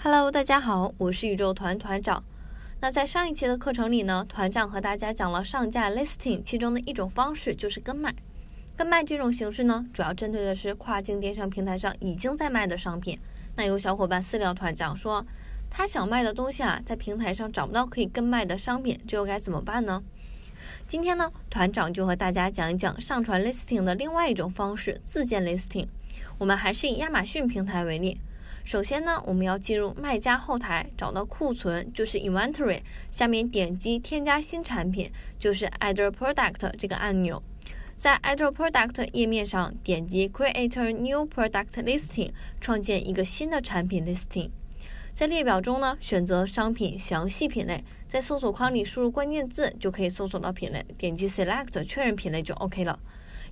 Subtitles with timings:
[0.00, 2.22] Hello，大家好，我是宇宙团团长。
[2.80, 8.14] 那在上一期的课程里呢，团长和大家讲了上架 listing 其中的一种方式，就是跟卖。
[8.76, 13.18] 跟卖这种形式呢，主要针对的是跨境电商平台上已经在卖的商品。
[13.56, 15.26] 那有小伙伴私聊团长说，
[15.68, 20.00] 他想卖的东西啊，在平台上找不到可以跟卖的商品，这又该怎么办呢？
[20.86, 25.88] 今天呢，团长就和大家讲一讲上传 listing 的另外一种方式——自建 listing。
[26.38, 28.20] 我们还是以亚马逊平台为例。
[28.68, 37.42] 首先呢，我们要进入卖家后台，找到库存，就是 inventory，下面点击添加新产品，就是 add a product 这个按钮。
[37.96, 44.50] 在 add a product 页面上，点击 create a new product listing，创建一个新的产品 listing。
[45.14, 52.98] 在列表中呢，选择商品详细品类，在搜索框里输入关键字，就可以搜索到品类，点击 select 确认品类就 OK 了。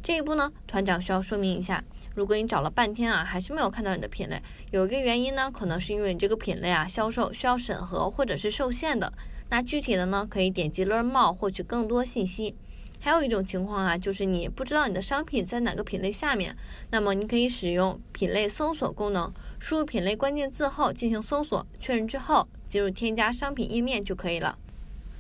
[0.03, 1.83] 这一步呢，团长需要说明一下。
[2.15, 9.13] 如果你找了半天啊，还是没有看到你的品类，有一个原因呢，可能是因为你这个品类啊销售需要审核或者是受限的。
[9.51, 12.55] 那具体的呢，可以点击 Learn More 获取更多信息。
[12.99, 16.57] 还有一种情况啊，就是你不知道你的商品在哪个品类下面，
[16.91, 24.57] 那么你可以使用品类搜索功能，输入品类关键字后进行搜索，确认之后进入添加商品页面就可以了。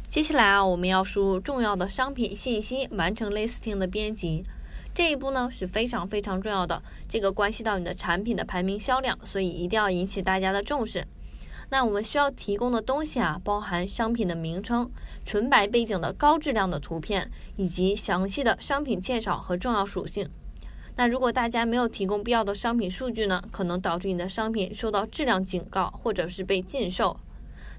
[0.08, 4.44] 接下来啊，我们要输入重要的商品信息，完成 listing 的编辑。
[4.96, 11.06] 这一步呢是非常非常重要的，这个关系到你的产品的排名销量，所以一定要引起大家的重视。
[11.68, 14.90] 那我们需要提供的东西啊，包含商品的名称、
[15.22, 20.30] 纯白背景的高质量的图片，以及详细的商品介绍和重要属性。
[20.94, 27.20] 那如果大家没有提供必要的商品数据呢，可能导致你的商品受到质量警告，或者是被禁售。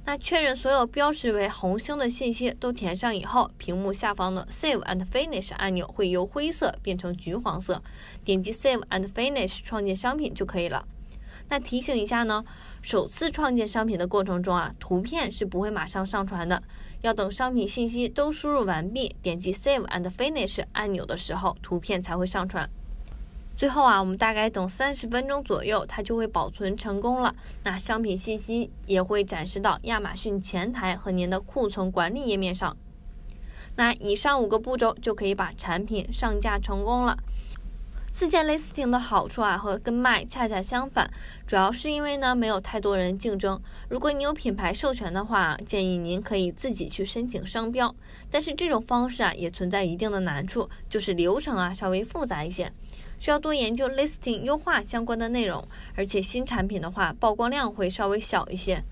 [0.08, 7.83] 那确认所有标识为红星的信息都填上以后，屏幕下方的 Save and Finish 按钮会由灰色变成橘黄色，
[8.23, 10.88] 点击 Save and Finish 创建商品就可以了。
[11.50, 12.45] 那提醒一下呢，
[12.81, 16.63] 首次创建商品的过程中啊，图片是不会马上上传的，
[17.02, 22.69] 要等商品信息都输入完毕，点击 Save and Finish 按钮的时候，图片才会上传。
[23.57, 27.35] 最后啊，我们大概等三十分钟左右，它就会保存成功了。
[27.63, 32.78] 那商品信息也会展示到亚马逊前台和您的库存管理页面上。
[33.75, 37.17] 那以上五个步骤就可以把产品上架成功了。
[38.12, 41.09] 自建 listing 的好处啊，和跟卖恰恰相反，
[41.47, 43.59] 主要是因为呢没有太多人竞争。
[43.90, 47.96] 如果你有品牌授权的话，建议您可以自己去申请商标。
[48.29, 52.72] 但是这种方式啊，也存在一定的难处，就是流程啊稍微复杂一些。
[53.19, 58.83] 需要多研究 listing 优化相关的内容，而且新产品的话曝光量会稍微小一些。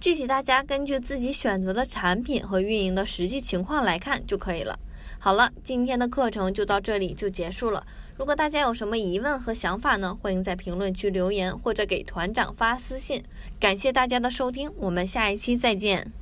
[0.00, 4.78] 具体大家根据自己选择的产品和运营的实际情况来看就可以了。
[5.18, 7.86] 好了，今天的课程就到这里就结束了。
[8.16, 13.22] 如果大家有什么疑问和想法呢，欢迎在评论区留言或者给团长发私信。
[13.60, 16.12] 感谢大家的收听，我们下一期再见。